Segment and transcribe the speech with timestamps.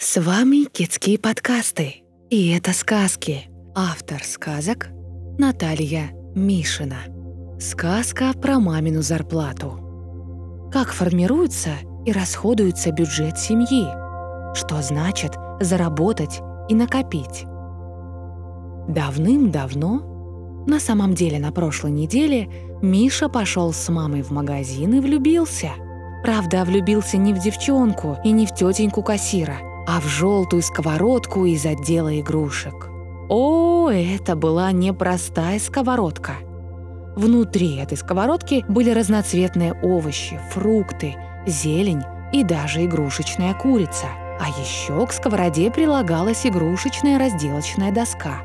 [0.00, 2.04] С вами Китские подкасты.
[2.30, 3.50] И это сказки.
[3.74, 4.90] Автор сказок
[5.38, 6.98] Наталья Мишина.
[7.58, 10.68] Сказка про мамину зарплату.
[10.72, 11.70] Как формируется
[12.06, 13.88] и расходуется бюджет семьи?
[14.54, 17.42] Что значит заработать и накопить?
[18.86, 22.48] Давным-давно, на самом деле на прошлой неделе,
[22.82, 25.70] Миша пошел с мамой в магазин и влюбился.
[26.22, 29.56] Правда, влюбился не в девчонку и не в тетеньку кассира,
[29.88, 32.90] а в желтую сковородку из отдела игрушек.
[33.30, 36.34] О, это была непростая сковородка.
[37.16, 41.16] Внутри этой сковородки были разноцветные овощи, фрукты,
[41.46, 42.02] зелень
[42.34, 44.08] и даже игрушечная курица.
[44.38, 48.42] А еще к сковороде прилагалась игрушечная разделочная доска,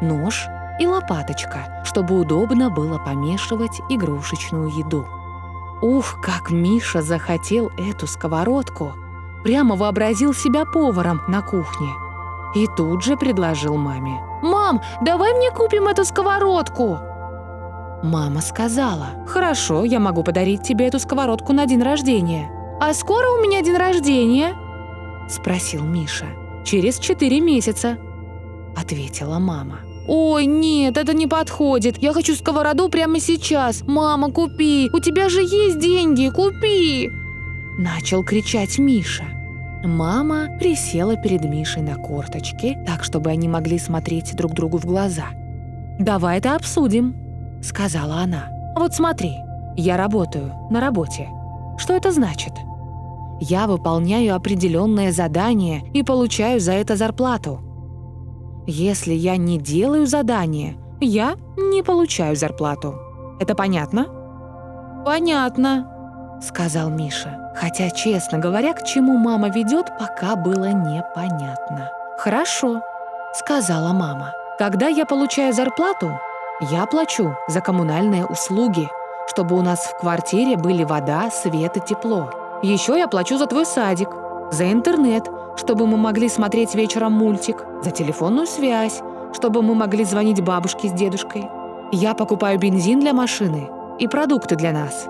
[0.00, 0.46] нож
[0.80, 5.06] и лопаточка, чтобы удобно было помешивать игрушечную еду.
[5.82, 8.94] Ух, как Миша захотел эту сковородку!
[9.48, 11.88] Прямо вообразил себя поваром на кухне.
[12.54, 14.20] И тут же предложил маме.
[14.42, 16.98] «Мам, давай мне купим эту сковородку!»
[18.02, 22.50] Мама сказала, «Хорошо, я могу подарить тебе эту сковородку на день рождения».
[22.78, 24.54] «А скоро у меня день рождения?»
[25.30, 26.26] Спросил Миша.
[26.62, 27.96] «Через четыре месяца»,
[28.76, 29.78] ответила мама.
[30.06, 31.96] «Ой, нет, это не подходит.
[32.02, 33.82] Я хочу сковороду прямо сейчас.
[33.86, 34.90] Мама, купи.
[34.92, 37.10] У тебя же есть деньги, купи!»
[37.78, 39.37] Начал кричать Миша.
[39.84, 45.26] Мама присела перед Мишей на корточки, так, чтобы они могли смотреть друг другу в глаза.
[46.00, 47.14] «Давай это обсудим»,—
[47.62, 48.48] сказала она.
[48.76, 49.32] «Вот смотри,
[49.76, 51.28] я работаю на работе.
[51.76, 52.52] Что это значит?»
[53.40, 57.60] «Я выполняю определенное задание и получаю за это зарплату.
[58.66, 62.96] Если я не делаю задание, я не получаю зарплату.
[63.38, 64.06] Это понятно?»
[65.04, 67.47] «Понятно»,— сказал Миша.
[67.60, 71.90] Хотя, честно говоря, к чему мама ведет, пока было непонятно.
[72.16, 72.82] «Хорошо»,—
[73.34, 74.32] сказала мама.
[74.58, 76.20] «Когда я получаю зарплату,
[76.60, 78.88] я плачу за коммунальные услуги,
[79.28, 82.30] чтобы у нас в квартире были вода, свет и тепло.
[82.62, 84.10] Еще я плачу за твой садик,
[84.52, 89.02] за интернет, чтобы мы могли смотреть вечером мультик, за телефонную связь,
[89.32, 91.48] чтобы мы могли звонить бабушке с дедушкой.
[91.90, 93.68] Я покупаю бензин для машины
[93.98, 95.08] и продукты для нас.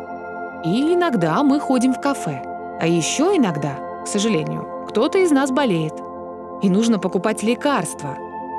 [0.65, 2.43] И иногда мы ходим в кафе.
[2.81, 5.95] А еще иногда, к сожалению, кто-то из нас болеет.
[6.63, 8.17] И нужно покупать лекарства.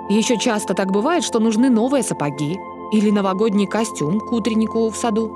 [0.10, 2.58] Еще часто так бывает, что нужны новые сапоги
[2.94, 5.30] или новогодний костюм к утреннику в саду.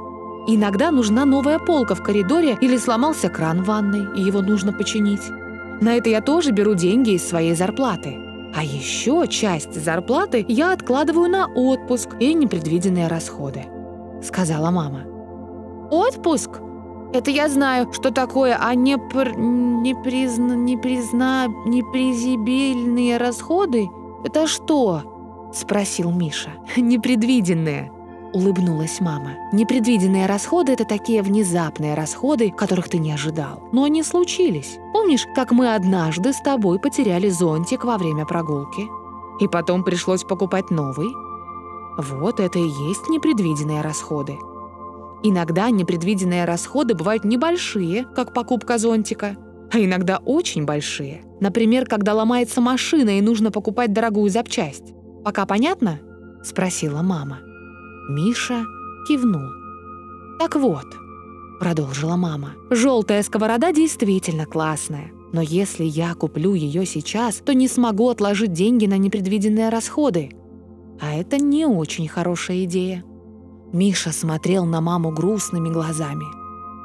[0.47, 5.21] Иногда нужна новая полка в коридоре или сломался кран в ванной, и его нужно починить.
[5.81, 8.17] На это я тоже беру деньги из своей зарплаты.
[8.55, 13.65] А еще часть зарплаты я откладываю на отпуск и непредвиденные расходы»,—
[14.23, 15.12] сказала мама.
[15.93, 16.49] Отпуск?
[17.13, 19.37] Это я знаю, что такое, а не пр...
[19.37, 20.55] не призна...
[20.55, 21.45] не призна...
[21.67, 23.91] непризибельные расходы?
[24.23, 25.51] Это что?
[25.53, 26.49] Спросил Миша.
[26.77, 27.91] Непредвиденные.
[28.33, 29.33] Улыбнулась мама.
[29.51, 33.61] Непредвиденные расходы— это такие внезапные расходы, которых ты не ожидал.
[33.71, 34.79] Но они случились.
[34.93, 38.87] Помнишь, как мы однажды с тобой потеряли зонтик во время прогулки?
[39.39, 41.09] И потом пришлось покупать новый?
[41.99, 44.39] Вот это и есть непредвиденные расходы.
[45.25, 49.37] Иногда непредвиденные расходы бывают небольшие, как покупка зонтика,
[49.71, 51.23] а иногда очень большие.
[51.39, 54.93] Например, когда ломается машина и нужно покупать дорогую запчасть.
[55.23, 55.99] «Пока понятно?»—
[56.43, 57.39] спросила мама.
[58.09, 58.65] Миша
[59.07, 59.49] кивнул.
[60.39, 60.85] «Так вот»,—
[61.61, 65.11] продолжила мама,— «желтая сковорода действительно классная.
[65.31, 70.31] Но если я куплю ее сейчас, то не смогу отложить деньги на непредвиденные расходы.
[70.99, 73.05] А это не очень хорошая идея».
[73.73, 76.25] Миша смотрел на маму грустными глазами.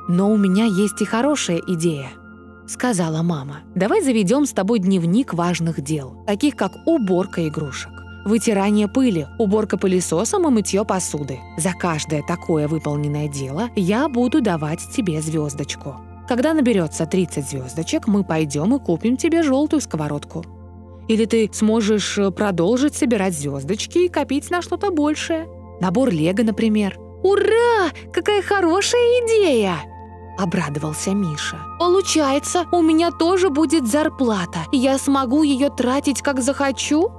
[0.08, 2.08] «Но у меня есть и хорошая идея»,—
[2.66, 3.58] сказала мама.
[3.74, 7.92] «Давай заведем с тобой дневник важных дел, таких как уборка игрушек,
[8.24, 11.38] вытирание пыли, уборка пылесосом и мытье посуды.
[11.58, 15.96] За каждое такое выполненное дело я буду давать тебе звездочку.
[16.26, 20.42] Когда наберется 30 звездочек, мы пойдем и купим тебе желтую сковородку.
[21.08, 25.46] Или ты сможешь продолжить собирать звездочки и копить на что-то большее.
[25.80, 26.98] Набор лего, например.
[27.22, 27.90] «Ура!
[28.12, 29.76] Какая хорошая идея!»
[30.38, 31.58] Обрадовался Миша.
[31.80, 37.10] «Получается, у меня тоже будет зарплата, и я смогу ее тратить, как захочу?»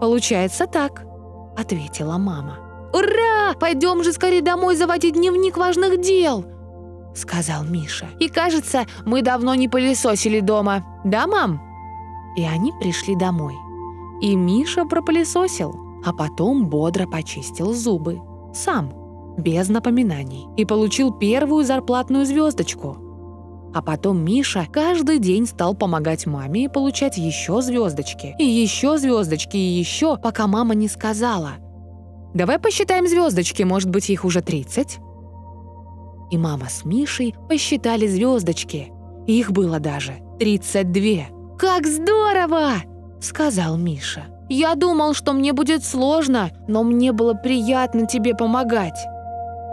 [0.00, 1.04] «Получается так»,—
[1.56, 2.58] ответила мама.
[2.94, 3.54] «Ура!
[3.60, 6.44] Пойдем же скорее домой заводить дневник важных дел!»—
[7.14, 8.08] сказал Миша.
[8.18, 10.84] «И кажется, мы давно не пылесосили дома.
[11.04, 11.60] Да, мам?»
[12.36, 13.54] И они пришли домой.
[14.22, 18.18] И Миша пропылесосил а потом бодро почистил зубы.
[18.54, 22.96] Сам, без напоминаний, и получил первую зарплатную звездочку.
[23.74, 29.58] А потом Миша каждый день стал помогать маме и получать еще звездочки, и еще звездочки,
[29.58, 31.56] и еще, пока мама не сказала.
[32.32, 35.00] «Давай посчитаем звездочки, может быть, их уже 30?»
[36.30, 38.92] И мама с Мишей посчитали звездочки.
[39.26, 41.56] Их было даже 32.
[41.58, 42.76] «Как здорово!»—
[43.20, 44.37] сказал Миша.
[44.48, 48.98] «Я думал, что мне будет сложно, но мне было приятно тебе помогать.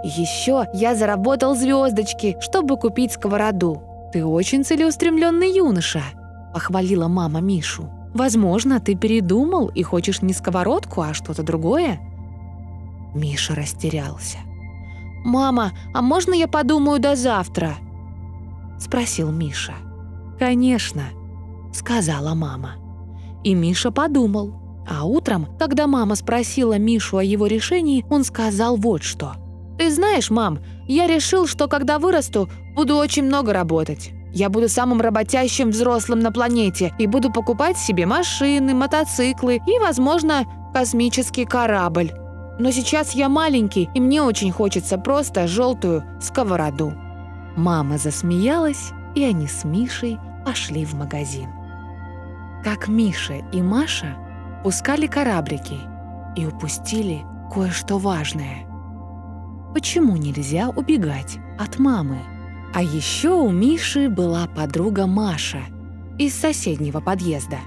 [0.03, 3.81] Еще я заработал звездочки, чтобы купить сковороду.
[4.11, 6.03] Ты очень целеустремленный юноша»,—
[6.53, 7.89] похвалила мама Мишу.
[8.13, 11.99] «Возможно, ты передумал и хочешь не сковородку, а что-то другое?»
[13.13, 14.37] Миша растерялся.
[15.23, 17.75] «Мама, а можно я подумаю до завтра?»—
[18.79, 19.73] спросил Миша.
[20.37, 21.03] «Конечно»,—
[21.73, 22.75] сказала мама.
[23.43, 24.64] И Миша подумал.
[24.87, 29.33] А утром, когда мама спросила Мишу о его решении, он сказал вот что.
[29.77, 34.11] «Ты знаешь, мам, я решил, что когда вырасту, буду очень много работать.
[34.31, 40.45] Я буду самым работящим взрослым на планете и буду покупать себе машины, мотоциклы и, возможно,
[40.73, 42.11] космический корабль.
[42.59, 46.93] Но сейчас я маленький, и мне очень хочется просто желтую сковороду».
[47.55, 51.49] Мама засмеялась, и они с Мишей пошли в магазин.
[52.63, 54.17] Как Миша и Маша
[54.65, 55.77] пускали кораблики
[56.35, 57.21] и упустили
[57.53, 58.65] кое-что важное.
[59.73, 62.17] Почему нельзя убегать от мамы?
[62.73, 65.61] А еще у Миши была подруга Маша
[66.17, 67.59] из соседнего подъезда.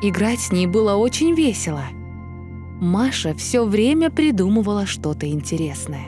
[0.00, 1.82] Играть с ней было очень весело–
[2.80, 6.06] Маша все время придумывала что-то интересное.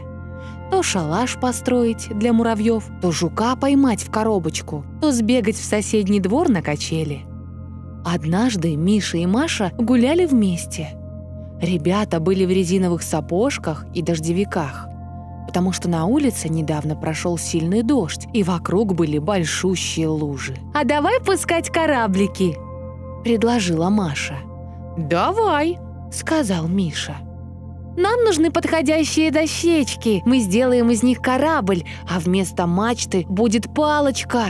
[0.73, 6.49] То шалаш построить для муравьев, то жука поймать в коробочку, то сбегать в соседний двор
[6.49, 7.27] на качели.
[8.05, 10.91] Однажды Миша и Маша гуляли вместе.
[11.61, 14.89] Ребята были в резиновых сапожках и дождевиках,
[15.47, 20.57] потому что на улице недавно прошел сильный дождь, и вокруг были большущие лужи.
[20.75, 22.57] «А давай пускать кораблики!»–
[23.25, 24.37] предложила Маша.
[24.99, 25.79] «Давай!»
[26.15, 27.17] сказал Миша.
[27.97, 30.23] «Нам нужны подходящие дощечки.
[30.25, 34.47] Мы сделаем из них корабль, а вместо мачты будет палочка.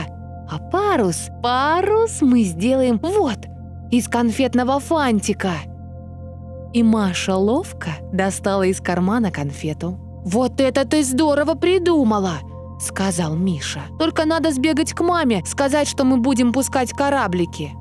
[0.49, 3.39] А парус, парус мы сделаем вот,
[3.91, 5.51] из конфетного фантика».
[6.73, 9.97] И Маша ловко достала из кармана конфету.
[10.25, 12.39] «Вот это ты здорово придумала!»—
[12.79, 13.81] сказал Миша.
[13.97, 17.71] «Только надо сбегать к маме, сказать, что мы будем пускать кораблики».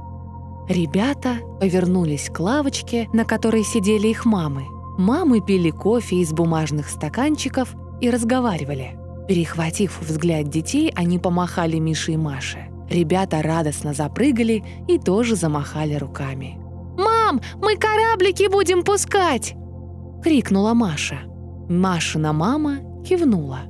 [0.69, 4.67] Ребята повернулись к лавочке, на которой сидели их мамы.
[4.97, 8.97] Мамы пили кофе из бумажных стаканчиков и разговаривали.
[9.29, 12.69] Перехватив взгляд детей, они помахали Мише и Маше.
[12.91, 16.59] Ребята радостно запрыгали и тоже замахали руками.
[16.99, 19.55] «Мам, мы кораблики будем пускать!»—
[20.23, 21.21] крикнула Маша.
[21.69, 23.61] Машина мама кивнула.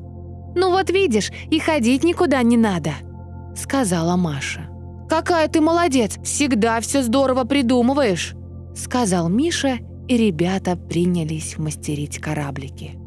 [0.57, 2.91] «Ну вот видишь, и ходить никуда не надо»,—
[3.57, 4.69] сказала Маша.
[5.09, 6.19] «Какая ты молодец!
[6.25, 8.35] Всегда все здорово придумываешь!»
[8.75, 9.79] Сказал Миша,
[10.09, 12.99] и ребята принялись мастерить кораблики.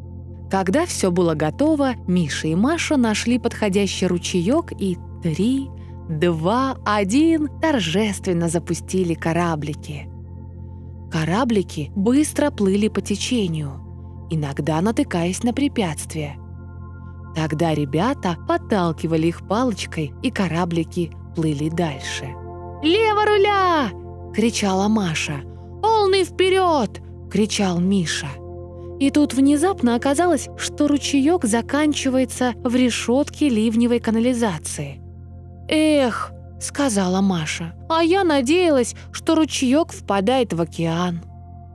[0.49, 5.69] Когда все было готово, Миша и Маша нашли подходящий ручеек и три,
[6.09, 10.09] два, один торжественно запустили кораблики.
[11.11, 16.37] Кораблики быстро плыли по течению, иногда натыкаясь на препятствия.
[17.35, 22.25] Тогда ребята подталкивали их палочкой, и кораблики плыли дальше.
[22.81, 23.89] «Лево руля!»—
[24.33, 25.41] кричала Маша.
[25.81, 27.01] «Полный вперед!»—
[27.31, 28.27] кричал Миша.
[28.99, 35.01] И тут внезапно оказалось, что ручеек заканчивается в решетке ливневой канализации.
[35.67, 37.75] «Эх!»— сказала Маша.
[37.89, 41.21] «А я надеялась, что ручеек впадает в океан».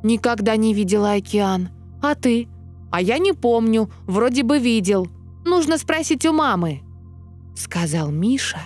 [0.03, 1.69] «Никогда не видела океан.
[2.03, 2.49] А ты?»
[2.91, 3.91] «А я не помню.
[4.07, 5.07] Вроде бы видел.
[5.45, 6.83] Нужно спросить у мамы»,—
[7.57, 8.59] сказал Миша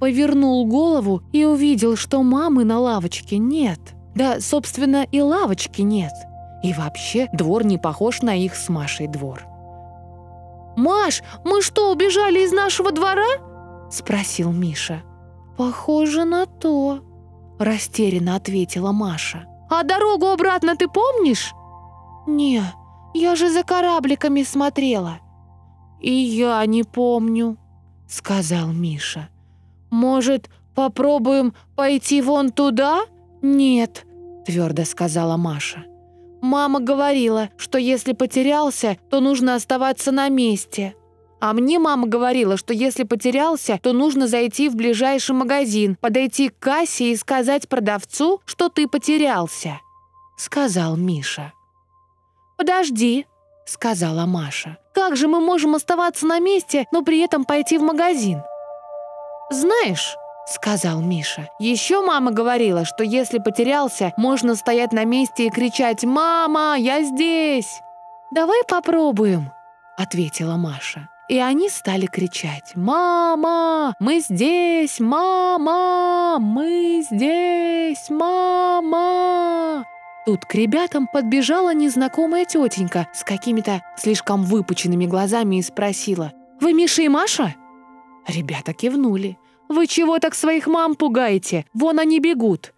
[0.00, 3.80] Повернул голову и увидел, что мамы на лавочке нет.
[4.14, 6.12] Да, собственно, и лавочки нет.
[6.62, 9.46] И вообще двор не похож на их с Машей двор.
[10.76, 13.26] «Маш, мы что, убежали из нашего двора?»–
[13.90, 15.02] спросил Миша.
[15.56, 17.00] «Похоже на то»,–
[17.58, 19.46] растерянно ответила Маша.
[19.68, 21.52] «А дорогу обратно ты помнишь?»
[22.28, 22.62] «Не,
[23.12, 25.18] я же за корабликами смотрела».
[26.00, 27.56] «И я не помню»,–
[28.08, 29.28] сказал Миша.
[29.90, 33.00] «Может, попробуем пойти вон туда?»
[33.42, 34.06] «Нет»,—
[34.46, 35.87] твердо сказала Маша.
[36.40, 40.94] «Мама говорила, что если потерялся, то нужно оставаться на месте.
[41.40, 46.58] А мне мама говорила, что если потерялся, то нужно зайти в ближайший магазин, подойти к
[46.58, 49.80] кассе и сказать продавцу, что ты потерялся»,—
[50.36, 51.52] сказал Миша.
[52.56, 53.26] «Подожди»,—
[53.66, 54.78] сказала Маша.
[54.94, 58.42] «Как же мы можем оставаться на месте, но при этом пойти в магазин?»
[59.50, 60.16] «Знаешь»,—
[60.48, 66.76] сказал Миша, «еще мама говорила, что если потерялся, можно стоять на месте и кричать «Мама,
[66.78, 67.80] я здесь!»
[68.30, 69.52] «Давай попробуем»,—
[69.96, 71.08] ответила Маша.
[71.28, 73.94] И они стали кричать «Мама!
[74.00, 74.98] Мы здесь!
[74.98, 76.38] Мама!
[76.40, 78.08] Мы здесь!
[78.08, 79.84] Мама!»
[80.24, 87.02] Тут к ребятам подбежала незнакомая тетенька с какими-то слишком выпученными глазами и спросила «Вы Миша
[87.02, 87.54] и Маша?»
[88.26, 89.38] Ребята кивнули.
[89.68, 91.66] «Вы чего так своих мам пугаете?
[91.74, 92.72] Вон они бегут!»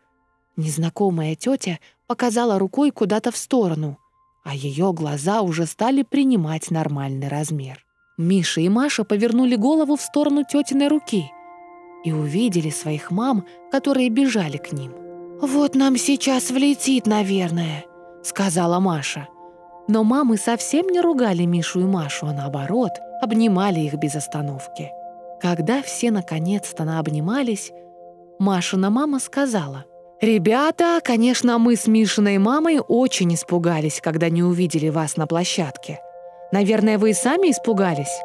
[0.56, 3.98] Незнакомая тетя показала рукой куда-то в сторону,
[4.44, 7.84] а ее глаза уже стали принимать нормальный размер.
[8.18, 11.30] Миша и Маша повернули голову в сторону тетиной руки
[12.04, 14.92] и увидели своих мам, которые бежали к ним.
[15.40, 17.84] «Вот нам сейчас влетит, наверное»,—
[18.22, 19.28] сказала Маша.
[19.88, 22.92] Но мамы совсем не ругали Мишу и Машу, а наоборот,
[23.22, 24.90] обнимали их без остановки.
[25.40, 27.72] Когда все наконец-то наобнимались,
[28.40, 29.84] Машина мама сказала,
[30.22, 36.00] «Ребята, конечно, мы с Мишиной мамой очень испугались, когда не увидели вас на площадке.
[36.50, 38.20] Наверное, вы и сами испугались?»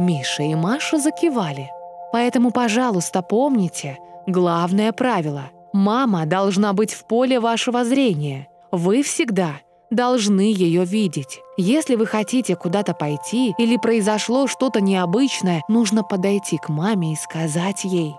[0.00, 1.70] Миша и Маша закивали.
[2.12, 8.48] «Поэтому, пожалуйста, помните, главное правило– мама должна быть в поле вашего зрения.
[8.72, 11.40] Вы всегда должны ее видеть.
[11.56, 17.84] Если вы хотите куда-то пойти или произошло что-то необычное, нужно подойти к маме и сказать
[17.84, 18.16] ей.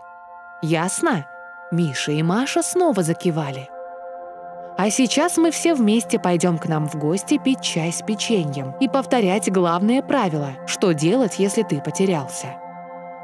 [0.61, 1.27] Ясно?»
[1.71, 3.69] Миша и Маша снова закивали.
[4.77, 8.87] А сейчас мы все вместе пойдем к нам в гости пить чай с печеньем и
[8.87, 12.57] повторять главное правило, что делать, если ты потерялся.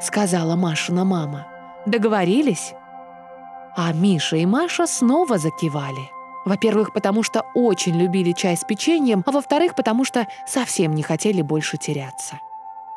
[0.01, 1.45] Сказала Машина мама.
[1.85, 2.73] Договорились?
[3.75, 6.09] А Миша и Маша снова закивали.
[6.45, 11.41] Во-первых, потому что очень любили чай с печеньем, а во-вторых, потому что совсем не хотели
[11.41, 12.39] больше теряться.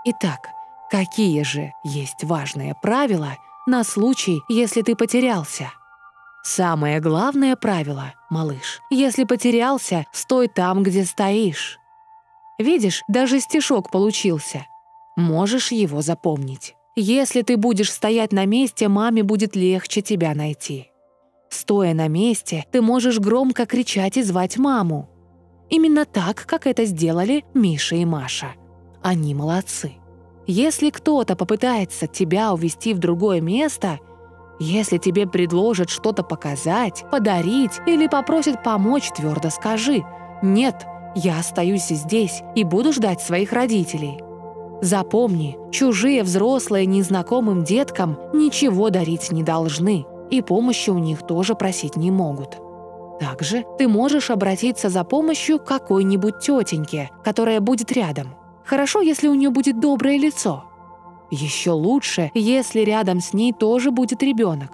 [0.05, 0.51] Итак,
[0.91, 3.37] какие же есть важные правила
[3.67, 5.73] на случай, если ты потерялся?
[6.45, 11.79] Самое главное правило, малыш, если потерялся, стой там, где стоишь.
[12.59, 14.67] Видишь, даже стишок получился.
[15.17, 16.77] Можешь его запомнить.
[16.95, 20.91] Если ты будешь стоять на месте, маме будет легче тебя найти.
[21.49, 25.09] Стоя на месте, ты можешь громко кричать и звать маму.
[25.69, 28.53] Именно так, как это сделали Миша и Маша.
[29.03, 29.95] Они молодцы.
[30.47, 33.99] Если кто-то попытается тебя увести в другое место–
[34.59, 40.05] если тебе предложат что-то показать, подарить или попросят помочь, твердо скажи
[40.43, 44.19] «Нет, я остаюсь здесь и буду ждать своих родителей».
[44.81, 51.97] Запомни, чужие взрослые незнакомым деткам ничего дарить не должны, и помощи у них тоже просить
[51.97, 52.59] не могут.
[53.21, 58.35] Также ты можешь обратиться за помощью к какой-нибудь тетеньке, которая будет рядом.
[58.65, 60.65] Хорошо, если у нее будет доброе лицо–
[61.31, 64.71] еще лучше, если рядом с ней тоже будет ребенок.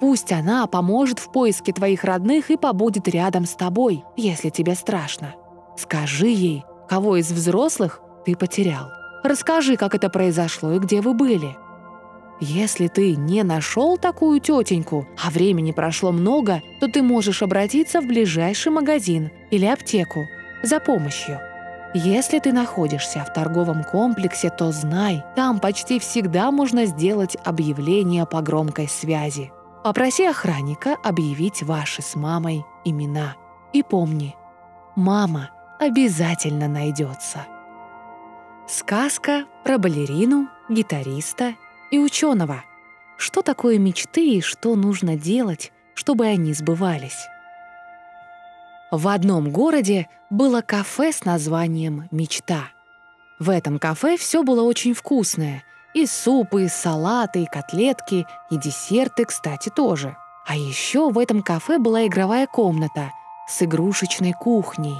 [0.00, 5.34] Пусть она поможет в поиске твоих родных и побудет рядом с тобой, если тебе страшно.
[5.78, 8.90] Скажи ей, кого из взрослых ты потерял.
[9.22, 11.56] Расскажи, как это произошло и где вы были.
[12.40, 18.06] Если ты не нашел такую тетеньку, а времени прошло много, то ты можешь обратиться в
[18.06, 20.26] ближайший магазин или аптеку
[20.62, 21.40] за помощью.
[21.94, 28.42] Если ты находишься в торговом комплексе, то знай, там почти всегда можно сделать объявление по
[28.42, 29.52] громкой связи.
[29.84, 33.36] Попроси охранника объявить ваши с мамой имена.
[33.72, 34.34] И помни,
[34.96, 37.46] мама обязательно найдется.
[38.66, 41.54] Сказка про балерину, гитариста
[41.90, 42.64] и ученого.
[43.16, 47.26] Что такое мечты и что нужно делать, чтобы они сбывались?
[48.90, 52.68] В одном городе было кафе с названием «Мечта».
[53.38, 55.64] В этом кафе все было очень вкусное.
[55.94, 60.16] И супы, и салаты, и котлетки, и десерты, кстати, тоже.
[60.46, 63.10] А еще в этом кафе была игровая комната
[63.48, 64.96] с игрушечной кухней,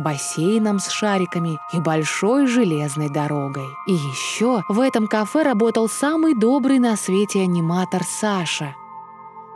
[0.00, 3.68] бассейном с шариками и большой железной дорогой.
[3.86, 8.74] И еще в этом кафе работал самый добрый на свете аниматор Саша–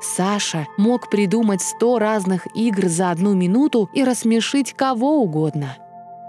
[0.05, 5.79] Саша мог придумать сто разных игр за одну минуту и рассмешить кого угодно.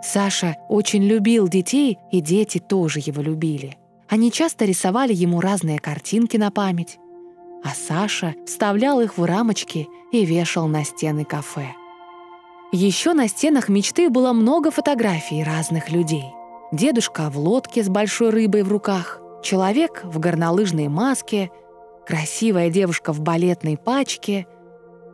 [0.01, 3.77] Саша очень любил детей, и дети тоже его любили.
[4.07, 6.99] Они часто рисовали ему разные картинки на память.
[7.63, 11.73] А Саша вставлял их в рамочки и вешал на стены кафе.
[12.71, 16.25] Еще на стенах мечты было много фотографий разных людей.
[16.71, 21.51] Дедушка в лодке с большой рыбой в руках, человек в горнолыжной маске—
[22.05, 24.47] красивая девушка в балетной пачке,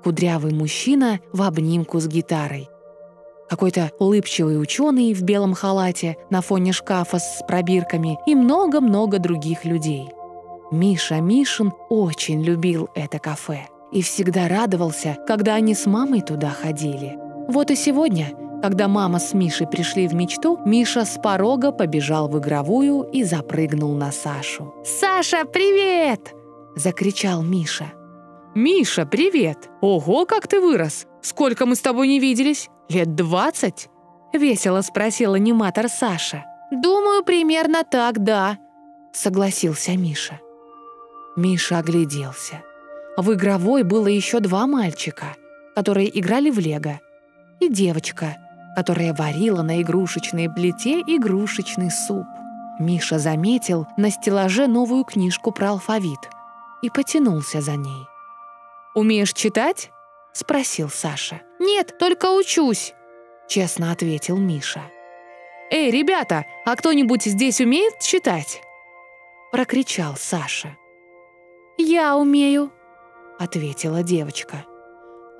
[0.03, 2.67] кудрявый мужчина в обнимку с гитарой.
[3.49, 10.09] Какой-то улыбчивый ученый в белом халате на фоне шкафа с пробирками и много-много других людей.
[10.71, 17.19] Миша Мишин очень любил это кафе и всегда радовался, когда они с мамой туда ходили.
[17.51, 22.39] Вот и сегодня, когда мама с Мишей пришли в мечту, Миша с порога побежал в
[22.39, 24.73] игровую и запрыгнул на Сашу.
[24.85, 26.33] «Саша, привет!»–
[26.77, 27.91] закричал Миша.
[28.55, 29.69] «Миша, привет!
[29.81, 31.07] Ого, как ты вырос!
[31.21, 32.69] Сколько мы с тобой не виделись?
[32.87, 33.89] Лет двадцать?»–
[34.33, 36.45] весело спросил аниматор Саша.
[36.71, 38.59] «Думаю, примерно так, да»,–
[39.11, 40.39] согласился Миша.
[41.35, 42.63] Миша огляделся.
[43.17, 45.35] В игровой было еще два мальчика,
[45.75, 47.01] которые играли в лего,
[47.61, 48.37] и девочка,
[48.75, 52.25] которая варила на игрушечной плите игрушечный суп.
[52.79, 56.19] Миша заметил на стеллаже новую книжку про алфавит
[56.81, 58.07] и потянулся за ней.
[58.95, 59.91] «Умеешь читать?»—
[60.33, 61.41] спросил Саша.
[61.59, 62.93] «Нет, только учусь»,—
[63.47, 64.81] честно ответил Миша.
[65.69, 68.61] «Эй, ребята, а кто-нибудь здесь умеет читать?»—
[69.51, 70.75] прокричал Саша.
[71.77, 72.71] «Я умею»,—
[73.39, 74.65] ответила девочка.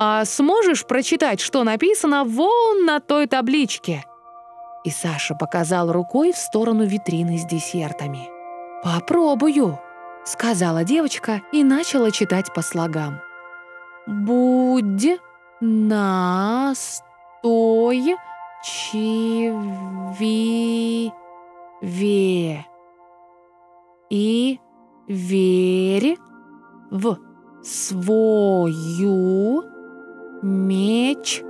[0.03, 4.03] «А сможешь прочитать, что написано вон на той табличке?»
[4.83, 8.27] И Саша показал рукой в сторону витрины с десертами.
[8.83, 9.79] «Попробую»,—
[10.25, 13.19] сказала девочка и начала читать по слогам.
[14.07, 15.19] «Будь
[15.59, 17.05] настой
[18.63, 20.23] чиве
[24.09, 24.59] и
[25.07, 26.17] верь
[26.89, 27.19] в
[27.61, 29.63] свою
[30.41, 31.45] мечту.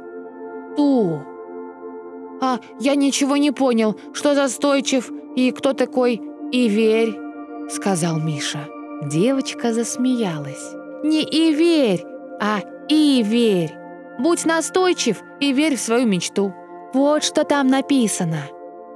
[2.41, 6.21] «А, я ничего не понял, что за стойчив и кто такой
[6.51, 7.15] и верь»,—
[7.69, 8.67] сказал Миша.
[9.03, 10.73] Девочка засмеялась.
[11.03, 12.03] «Не и верь,
[12.39, 13.73] а и верь.
[14.19, 16.53] Будь настойчив и верь в свою мечту.
[16.93, 18.41] Вот что там написано».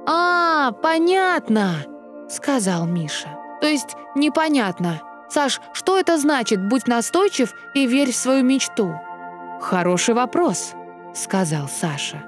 [0.08, 1.84] «А, понятно»,—
[2.28, 3.28] сказал Миша.
[3.60, 5.00] «То есть непонятно.
[5.28, 8.92] Саш, что это значит «будь настойчив и верь в свою мечту»?»
[9.60, 10.74] «Хороший вопрос»,—
[11.14, 12.22] сказал Саша.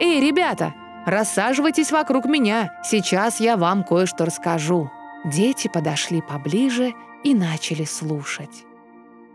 [0.00, 0.74] «Эй, ребята,
[1.06, 4.90] рассаживайтесь вокруг меня, сейчас я вам кое-что расскажу».
[5.24, 8.64] Дети подошли поближе и начали слушать.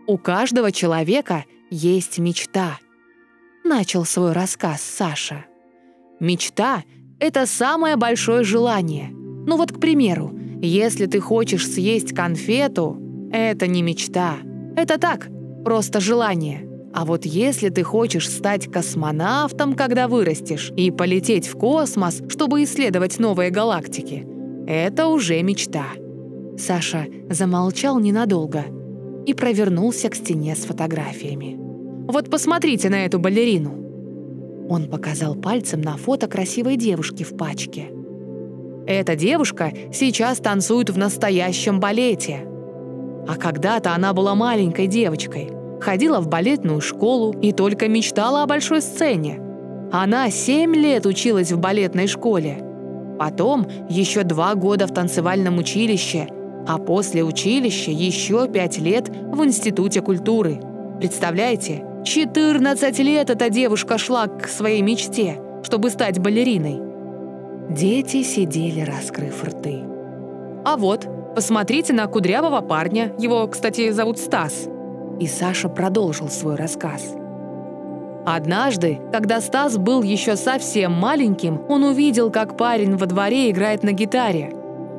[0.06, 2.78] «У каждого человека есть мечта»,—
[3.64, 5.44] начал свой рассказ Саша.
[6.20, 6.84] «Мечта—
[7.20, 9.08] это самое большое желание.
[9.10, 13.00] Ну вот, к примеру, если ты хочешь съесть конфету,
[13.32, 14.36] это не мечта.
[14.76, 15.28] Это так,
[15.64, 16.69] просто желание.
[16.92, 23.18] А вот если ты хочешь стать космонавтом, когда вырастешь, и полететь в космос, чтобы исследовать
[23.18, 24.26] новые галактики,
[24.66, 25.86] это уже мечта.
[26.58, 28.64] Саша замолчал ненадолго
[29.26, 31.56] и провернулся к стене с фотографиями.
[32.10, 37.90] «Вот посмотрите на эту балерину!» Он показал пальцем на фото красивой девушки в пачке–
[38.90, 42.40] эта девушка сейчас танцует в настоящем балете.
[43.28, 48.82] А когда-то она была маленькой девочкой, ходила в балетную школу и только мечтала о большой
[48.82, 49.40] сцене.
[49.92, 52.64] Она семь лет училась в балетной школе.
[53.18, 56.28] Потом еще два года в танцевальном училище,
[56.66, 60.60] а после училища еще пять лет в Институте культуры.
[60.98, 66.80] Представляете, 14 лет эта девушка шла к своей мечте, чтобы стать балериной.
[67.70, 69.80] Дети сидели, раскрыв рты.
[70.64, 73.12] «А вот, посмотрите на кудрявого парня.
[73.18, 74.68] Его, кстати, зовут Стас».
[75.20, 77.14] И Саша продолжил свой рассказ.
[78.24, 83.92] Однажды, когда Стас был еще совсем маленьким, он увидел, как парень во дворе играет на
[83.92, 84.52] гитаре,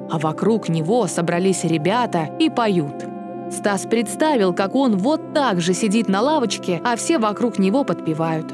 [0.10, 3.05] а вокруг него собрались ребята и поют.
[3.51, 8.53] Стас представил, как он вот так же сидит на лавочке, а все вокруг него подпевают.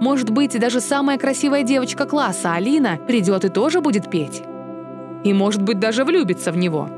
[0.00, 4.42] Может быть, даже самая красивая девочка класса, Алина, придет и тоже будет петь.
[5.24, 6.88] И, может быть, даже влюбится в него.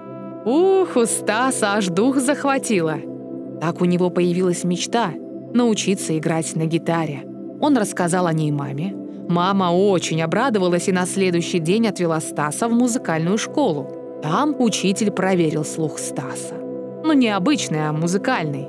[0.44, 2.98] Ух, у Стаса аж дух захватило.
[3.62, 5.12] Так у него появилась мечта—
[5.55, 7.22] научиться играть на гитаре.
[7.61, 8.92] Он рассказал о ней маме.
[9.29, 14.20] Мама очень обрадовалась и на следующий день отвела Стаса в музыкальную школу.
[14.20, 16.55] Там учитель проверил слух Стаса.
[17.05, 18.66] Ну, не обычный, а музыкальный.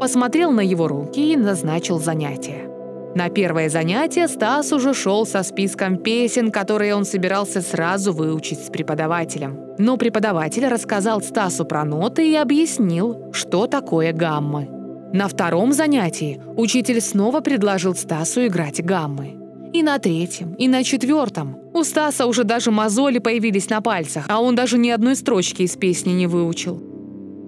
[0.00, 2.68] Посмотрел на его руки и назначил занятия.
[3.14, 8.70] На первое занятие Стас уже шел со списком песен, которые он собирался сразу выучить с
[8.70, 9.56] преподавателем.
[9.78, 14.68] Но преподаватель рассказал Стасу про ноты и объяснил, что такое гаммы.
[15.12, 19.36] На втором занятии учитель снова предложил Стасу играть гаммы.
[19.72, 21.56] И на третьем, и на четвертом.
[21.72, 25.76] У Стаса уже даже мозоли появились на пальцах, а он даже ни одной строчки из
[25.76, 26.82] песни не выучил.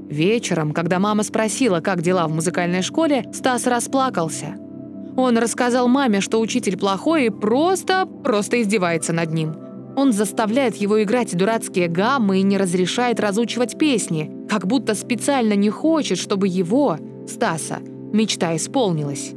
[0.09, 4.55] Вечером, когда мама спросила, как дела в музыкальной школе, Стас расплакался–
[5.16, 9.57] он рассказал маме, что учитель плохой и просто, просто издевается над ним.
[9.96, 15.70] Он заставляет его играть дурацкие гаммы и не разрешает разучивать песни, как будто специально не
[15.70, 17.79] хочет, чтобы его, Стаса,
[18.12, 19.33] мечта исполнилась.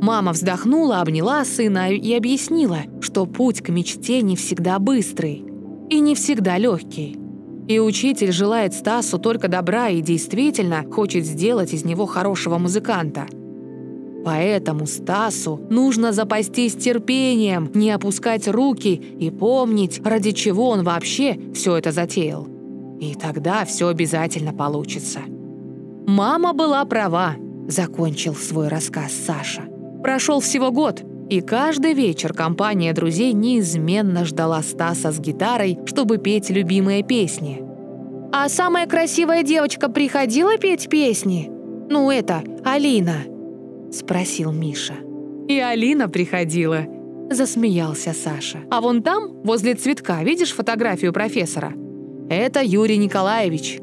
[0.00, 5.44] Мама вздохнула, обняла сына и объяснила, что путь к мечте не всегда быстрый
[5.90, 7.16] и не всегда легкий.
[7.66, 13.26] И учитель желает Стасу только добра и действительно хочет сделать из него хорошего музыканта–
[14.24, 21.76] Поэтому Стасу нужно запастись терпением, не опускать руки и помнить, ради чего он вообще все
[21.76, 22.46] это затеял.
[23.00, 25.20] И тогда все обязательно получится.
[26.06, 27.36] «Мама была права»,—
[27.68, 29.62] закончил свой рассказ Саша.
[30.02, 36.50] Прошел всего год, и каждый вечер компания друзей неизменно ждала Стаса с гитарой, чтобы петь
[36.50, 37.62] любимые песни.
[38.32, 41.50] «А самая красивая девочка приходила петь песни?
[41.90, 43.24] Ну это, Алина»,—
[43.92, 44.94] спросил Миша.
[45.48, 46.84] «И Алина приходила»,—
[47.30, 48.60] засмеялся Саша.
[48.70, 51.72] «А вон там, возле цветка, видишь фотографию профессора?
[52.28, 53.80] Это Юрий Николаевич.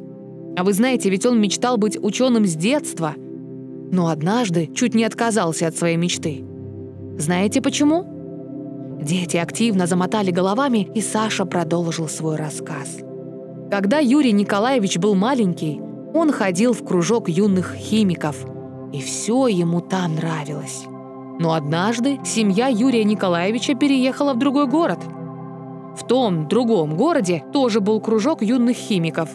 [0.56, 5.68] А вы знаете, ведь он мечтал быть ученым с детства, но однажды чуть не отказался
[5.68, 6.44] от своей мечты.
[7.18, 8.06] Знаете почему?»
[9.02, 13.00] Дети активно замотали головами, и Саша продолжил свой рассказ.
[13.72, 15.82] Когда Юрий Николаевич был маленький,
[16.14, 18.46] он ходил в кружок юных химиков–
[18.96, 20.86] и все ему там нравилось.
[21.38, 25.00] Но однажды семья Юрия Николаевича переехала в другой город.
[25.98, 29.30] В том другом городе тоже был кружок юных химиков,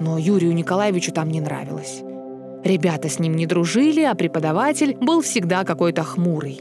[0.00, 2.02] но Юрию Николаевичу там не нравилось.
[2.64, 6.60] Ребята с ним не дружили, а преподаватель был всегда какой-то хмурый.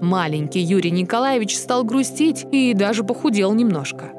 [0.00, 4.10] Маленький Юрий Николаевич стал грустить и даже похудел немножко.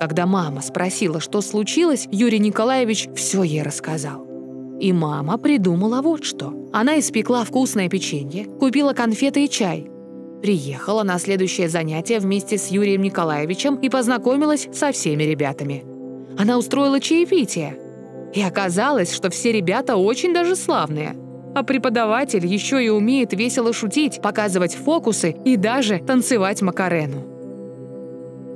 [0.00, 4.31] Когда мама спросила, что случилось, Юрий Николаевич все ей рассказал.
[4.82, 6.52] И мама придумала вот что.
[6.72, 9.88] Она испекла вкусное печенье, купила конфеты и чай.
[10.42, 15.84] Приехала на следующее занятие вместе с Юрием Николаевичем и познакомилась со всеми ребятами.
[16.36, 17.78] Она устроила чаепитие.
[18.34, 21.14] И оказалось, что все ребята очень даже славные.
[21.54, 27.22] А преподаватель еще и умеет весело шутить, показывать фокусы и даже танцевать макарену.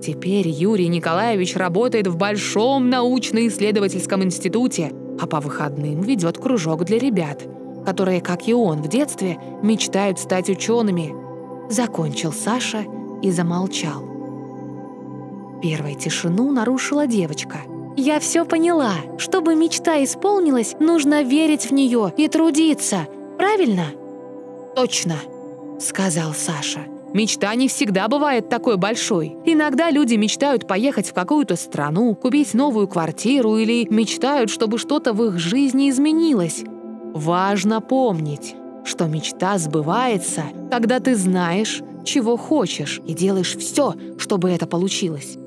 [0.02, 7.42] Теперь Юрий Николаевич работает в Большом научно-исследовательском институте– а по выходным ведет кружок для ребят,
[7.84, 11.14] которые, как и он в детстве, мечтают стать учеными.
[11.70, 12.84] Закончил Саша
[13.22, 14.02] и замолчал.
[15.62, 17.58] Первой тишину нарушила девочка.
[17.96, 18.92] «Я все поняла.
[19.16, 23.06] Чтобы мечта исполнилась, нужно верить в нее и трудиться.
[23.38, 23.86] Правильно?»
[24.74, 25.16] «Точно»,—
[25.80, 26.80] сказал Саша.
[27.16, 29.38] Мечта не всегда бывает такой большой.
[29.46, 35.24] Иногда люди мечтают поехать в какую-то страну, купить новую квартиру или мечтают, чтобы что-то в
[35.24, 36.62] их жизни изменилось.
[37.14, 44.66] Важно помнить, что мечта сбывается, когда ты знаешь, чего хочешь, и делаешь все, чтобы это
[44.66, 45.38] получилось.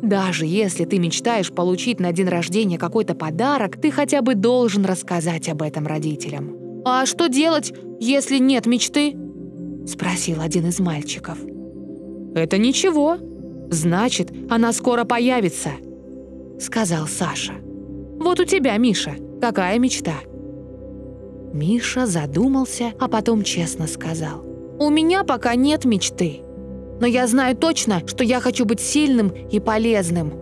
[0.00, 5.50] Даже если ты мечтаешь получить на день рождения какой-то подарок, ты хотя бы должен рассказать
[5.50, 6.56] об этом родителям.
[6.86, 9.27] А что делать, если нет мечты?
[9.88, 11.38] Спросил один из мальчиков.
[12.34, 13.16] «Это ничего.
[13.70, 15.70] Значит, она скоро появится»,—
[16.60, 17.54] сказал Саша.
[18.20, 20.14] «Вот у тебя, Миша, какая мечта?»
[21.52, 24.44] Миша задумался, а потом честно сказал.
[24.78, 26.40] «У меня пока нет мечты.
[27.00, 30.34] Но я знаю точно, что я хочу быть сильным и полезным.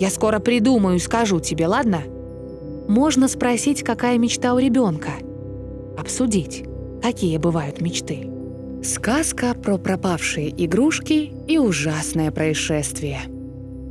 [0.00, 2.02] Я скоро придумаю и скажу тебе, ладно?»
[2.88, 5.10] Можно спросить, какая мечта у ребенка.
[5.98, 6.64] Обсудить,
[7.02, 8.37] какие бывают мечты.
[8.82, 13.18] Сказка про пропавшие игрушки и ужасное происшествие.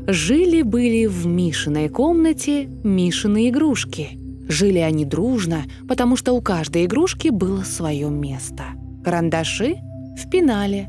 [0.07, 4.17] Жили-были в Мишиной комнате Мишины игрушки.
[4.47, 8.63] Жили они дружно, потому что у каждой игрушки было свое место.
[9.03, 9.75] Карандаши—
[10.17, 10.87] в пенале,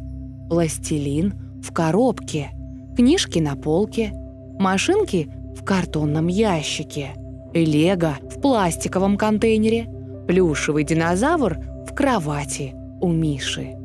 [0.49, 2.51] пластилин— в коробке,
[2.97, 4.13] книжки на полке,
[4.61, 7.15] машинки— в картонном ящике,
[7.53, 9.89] лего— в пластиковом контейнере,
[10.29, 11.59] плюшевый динозавр—
[11.91, 13.78] в кровати у Миши.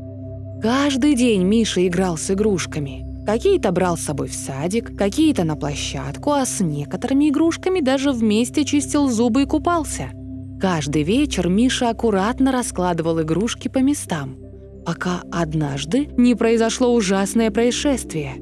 [0.64, 3.06] Каждый день Миша играл с игрушками.
[3.26, 8.64] Какие-то брал с собой в садик, какие-то на площадку, а с некоторыми игрушками даже вместе
[8.64, 10.12] чистил зубы и купался.
[10.62, 14.38] Каждый вечер Миша аккуратно раскладывал игрушки по местам,
[14.86, 18.36] пока однажды не произошло ужасное происшествие.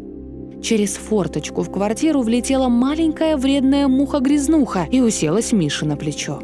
[0.61, 6.39] Через форточку в квартиру влетела маленькая вредная муха-грязнуха и уселась Мише на плечо.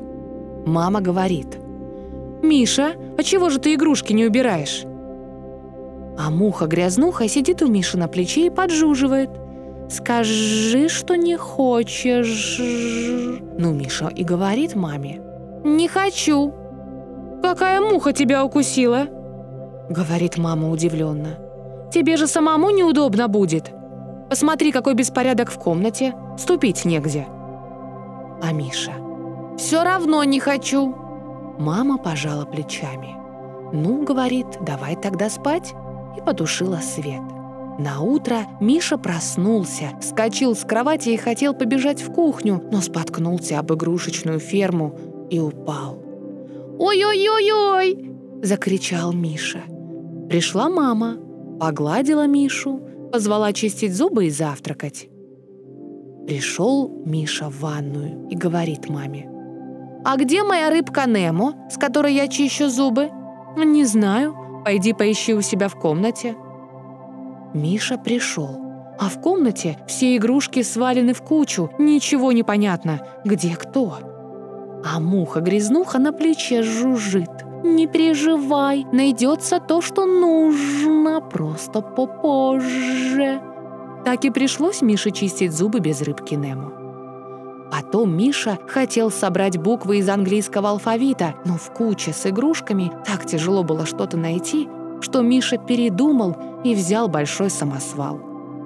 [0.66, 1.60] Мама говорит,
[2.42, 4.88] «Миша, а чего же ты игрушки не убираешь?»
[6.18, 9.30] А муха-грязнуха сидит у Миши на плече и поджуживает.
[9.90, 12.60] «Скажи, что не хочешь».
[12.60, 15.22] Ну, Миша и говорит маме.
[15.64, 16.54] «Не хочу».
[17.42, 19.06] «Какая муха тебя укусила?»
[19.90, 21.38] Говорит мама удивленно.
[21.92, 23.72] «Тебе же самому неудобно будет».
[24.30, 26.14] Посмотри, какой беспорядок в комнате.
[26.38, 27.28] Ступить негде».
[28.42, 28.92] А Миша?
[29.58, 30.94] «Все равно не хочу».
[31.58, 33.16] Мама пожала плечами.
[33.72, 35.74] «Ну,— говорит,— давай тогда спать».
[36.18, 37.22] И потушила свет.
[37.80, 43.72] На утро Миша проснулся, вскочил с кровати и хотел побежать в кухню, но споткнулся об
[43.72, 44.98] игрушечную ферму
[45.30, 46.04] и упал.
[46.80, 49.62] «Ой-ой-ой-ой!»– закричал Миша.
[50.28, 51.18] Пришла мама,
[51.60, 55.10] погладила Мишу, позвала чистить зубы и завтракать.
[56.26, 59.30] Пришел Миша в ванную и говорит маме.
[60.04, 63.10] «А где моя рыбка Немо, с которой я чищу зубы?»
[63.56, 64.36] «Не знаю.
[64.68, 66.36] Пойди поищи у себя в комнате».
[67.54, 68.50] Миша пришел.
[69.00, 73.98] А в комнате все игрушки свалены в кучу, ничего не понятно, где кто.
[74.84, 77.30] А муха-грязнуха на плече жужжит.
[77.64, 83.40] «Не переживай, найдется то, что нужно, просто попозже».
[84.04, 86.77] Так и пришлось Мише чистить зубы без рыбки Немо.
[87.72, 93.64] Потом Миша хотел собрать буквы из английского алфавита, но в куче с игрушками так тяжело
[93.64, 94.70] было что-то найти,
[95.02, 98.20] что Миша передумал и взял большой самосвал,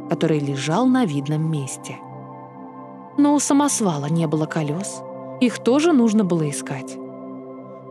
[0.10, 1.98] который лежал на видном месте.
[3.18, 5.02] Но у самосвала не было колес.
[5.42, 6.98] Их тоже нужно было искать.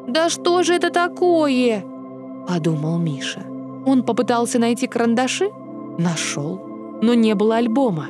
[0.07, 1.85] «Да что же это такое?»–
[2.49, 3.43] подумал Миша.
[3.85, 5.51] Он попытался найти карандаши,
[5.99, 6.61] нашел,
[7.03, 8.07] но не было альбома.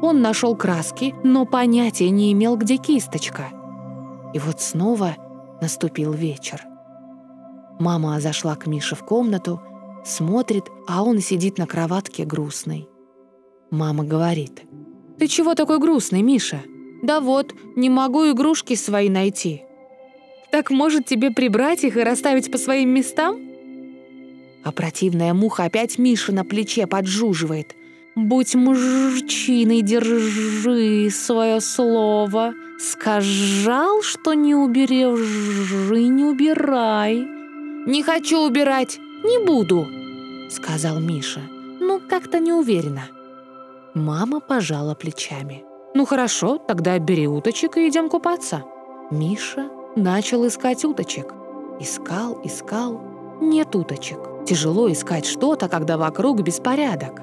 [0.00, 3.48] Он нашел краски, но понятия не имел, где кисточка.
[4.32, 5.16] И вот снова
[5.60, 6.62] наступил вечер.
[7.80, 9.60] Мама зашла к Мише в комнату,
[10.04, 12.88] смотрит, а он сидит на кроватке грустный.
[13.70, 14.62] Мама говорит.
[15.18, 16.62] «Ты чего такой грустный, Миша?»
[17.02, 19.62] «Да вот, не могу игрушки свои найти».
[20.50, 23.38] «Так, может, тебе прибрать их и расставить по своим местам?»
[24.64, 27.74] А противная муха опять Миша на плече поджуживает.
[28.14, 32.52] «Будь мужчиной, держи свое слово.
[32.78, 37.28] Сказал, что не уберешь, не убирай».
[37.86, 39.86] «Не хочу убирать, не буду»,—
[40.50, 41.40] сказал Миша.
[41.80, 43.04] Ну, как-то неуверенно.
[43.94, 45.64] Мама пожала плечами.
[45.94, 48.64] «Ну хорошо, тогда бери уточек и идем купаться».
[49.10, 51.32] Миша начал искать уточек.
[51.80, 53.00] Искал, искал.
[53.40, 54.18] Нет уточек.
[54.46, 57.22] Тяжело искать что-то, когда вокруг беспорядок.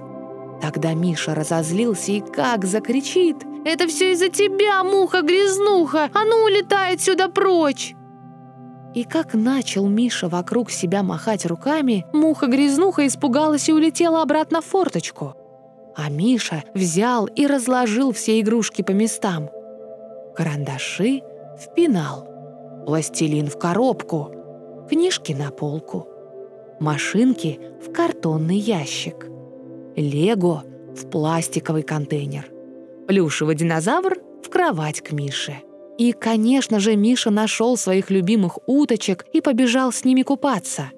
[0.62, 3.38] Тогда Миша разозлился и как закричит.
[3.65, 6.10] «Это все из-за тебя, муха-грязнуха!
[6.13, 7.96] А ну, улетай отсюда прочь!»
[8.94, 15.36] И как начал Миша вокруг себя махать руками, муха-грязнуха испугалась и улетела обратно в форточку.
[15.96, 19.50] А Миша взял и разложил все игрушки по местам.
[20.36, 21.22] Карандаши
[21.58, 22.28] в пенал,
[22.86, 24.32] пластилин в коробку,
[24.89, 26.08] книжки на полку,
[26.80, 29.28] машинки в картонный ящик,
[29.96, 30.64] лего
[30.96, 32.48] в пластиковый контейнер,
[33.08, 35.58] плюшевый динозавр в кровать к Мише.
[35.98, 40.92] И, конечно же, Миша нашел своих любимых уточек и побежал с ними купаться.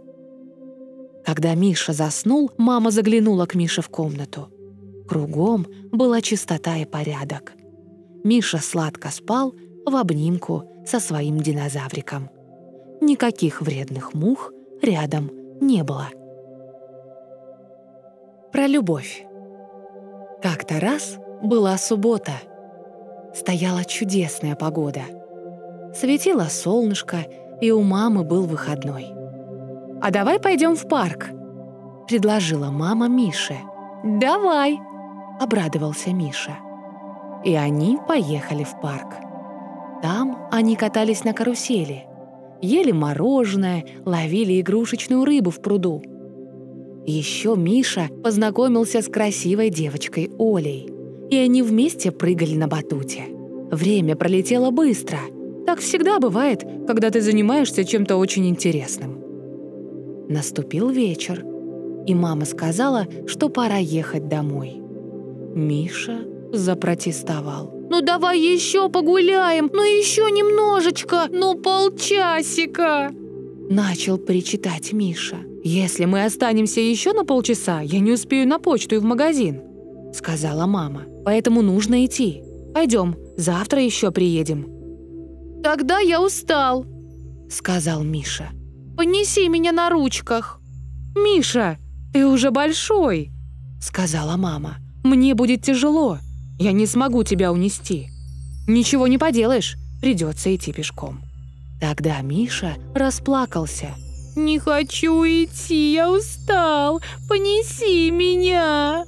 [1.26, 4.50] Когда Миша заснул, мама заглянула к Мише в комнату.
[5.08, 7.54] Кругом была чистота и порядок.
[8.24, 9.54] Миша сладко спал
[9.86, 12.30] в обнимку со своим динозавриком.
[13.02, 15.32] Никаких вредных мух рядом
[15.62, 16.10] не было.
[18.58, 19.24] Про любовь.
[20.42, 22.32] Как-то раз была суббота—
[23.36, 25.02] стояла чудесная погода.
[25.94, 27.18] Светило солнышко,
[27.62, 29.14] и у мамы был выходной.
[30.02, 31.30] «А давай пойдем в парк»,—
[32.08, 33.58] предложила мама Мише.
[34.04, 34.80] «Давай»,—
[35.40, 36.58] обрадовался Миша.
[37.46, 39.18] И они поехали в парк.
[40.02, 42.08] Там они катались на карусели,
[42.64, 46.02] ели мороженое, ловили игрушечную рыбу в пруду.
[47.08, 50.92] Еще Миша познакомился с красивой девочкой Олей—
[51.30, 53.26] и они вместе прыгали на батуте.
[53.72, 55.20] Время пролетело быстро.
[55.66, 59.22] Так всегда бывает, когда ты занимаешься чем-то очень интересным.
[60.30, 61.44] Наступил вечер,
[62.06, 64.82] и мама сказала, что пора ехать домой.
[65.54, 66.20] Миша
[66.54, 67.74] запротестовал.
[67.90, 73.12] «Ну давай еще погуляем, ну еще немножечко, ну полчасика!»
[73.70, 75.38] Начал причитать Миша.
[75.64, 79.62] «Если мы останемся еще на полчаса, я не успею на почту и в магазин»,—
[80.14, 82.42] сказала мама поэтому нужно идти.
[82.74, 84.70] Пойдем, завтра еще приедем».
[85.62, 86.86] «Тогда я устал»,—
[87.50, 88.48] сказал Миша.
[88.96, 90.62] «Понеси меня на ручках».
[91.18, 91.80] «Миша,
[92.14, 93.32] ты уже большой»,—
[93.82, 94.78] сказала мама.
[95.04, 96.20] «Мне будет тяжело.
[96.58, 98.08] Я не смогу тебя унести.
[98.70, 101.27] Ничего не поделаешь, придется идти пешком».
[101.80, 103.96] Тогда Миша расплакался.
[104.36, 107.02] «Не хочу идти, я устал.
[107.28, 109.06] Понеси меня!»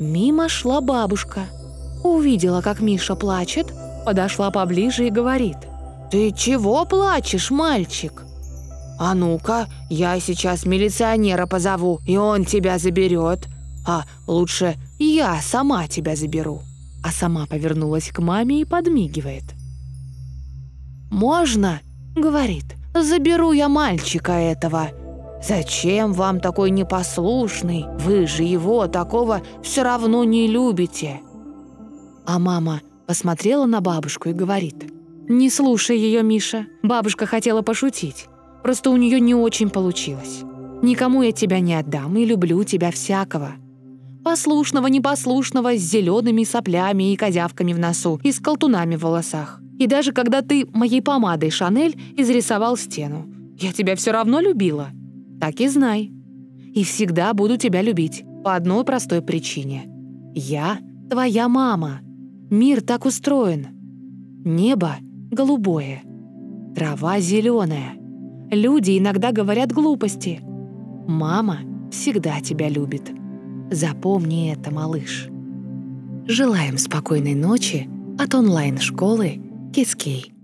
[0.00, 1.46] Мимо шла бабушка.
[2.04, 3.72] Увидела, как Миша плачет,
[4.04, 5.56] подошла поближе и говорит.
[6.10, 8.24] «Ты чего плачешь, мальчик?»
[8.98, 13.46] «А ну-ка, я сейчас милиционера позову, и он тебя заберет.
[13.86, 16.62] А лучше я сама тебя заберу».
[17.04, 19.44] А сама повернулась к маме и подмигивает.
[21.10, 21.80] «Можно?»—
[22.16, 22.64] говорит.
[22.94, 24.88] «Заберу я мальчика этого.
[25.42, 27.86] Зачем вам такой непослушный?
[27.98, 31.20] Вы же его такого все равно не любите».
[32.26, 34.92] А мама посмотрела на бабушку и говорит.
[35.28, 36.66] «Не слушай ее, Миша.
[36.82, 38.26] Бабушка хотела пошутить.
[38.62, 40.42] Просто у нее не очень получилось.
[40.82, 43.52] Никому я тебя не отдам и люблю тебя всякого.
[44.24, 49.60] Послушного, непослушного, с зелеными соплями и козявками в носу и с колтунами в волосах.
[49.78, 53.26] И даже когда ты моей помадой Шанель изрисовал стену,
[53.58, 54.88] я тебя все равно любила.
[55.40, 56.12] Так и знай.
[56.74, 59.84] И всегда буду тебя любить по одной простой причине.
[60.34, 60.78] Я
[61.10, 62.00] твоя мама.
[62.50, 63.68] Мир так устроен.
[64.44, 64.96] Небо
[65.30, 66.02] голубое,
[66.74, 67.94] трава зеленая.
[68.50, 70.40] Люди иногда говорят глупости.
[71.06, 71.58] Мама
[71.90, 73.10] всегда тебя любит.
[73.70, 75.28] Запомни это, малыш.
[76.26, 77.88] Желаем спокойной ночи
[78.18, 80.37] от онлайн-школы Kiski.